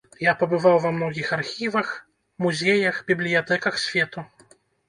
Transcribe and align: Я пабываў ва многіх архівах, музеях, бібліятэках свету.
Я 0.25 0.31
пабываў 0.43 0.77
ва 0.85 0.91
многіх 0.95 1.27
архівах, 1.37 1.91
музеях, 2.47 2.95
бібліятэках 3.13 3.81
свету. 3.87 4.19